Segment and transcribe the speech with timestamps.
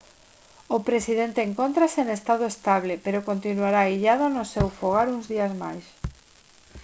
[0.75, 5.85] o presidente encóntrase en estado estable pero continuará illado no seu fogar uns días máis